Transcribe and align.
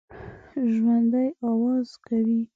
ژوندي 0.73 1.27
آواز 1.49 1.89
کوي 2.05 2.39